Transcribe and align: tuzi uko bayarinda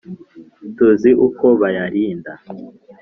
tuzi 0.75 1.09
uko 1.27 1.45
bayarinda 1.61 2.31